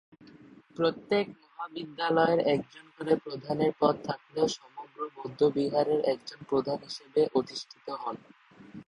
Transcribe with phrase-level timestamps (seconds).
[0.75, 8.15] প্রত্যেক মহাবিদ্যালয়ের একজন করে প্রধানের পদ থাকলেও সমগ্র বৌদ্ধবিহারের একজন প্রধান হিসেবে অধিষ্ঠিত হন।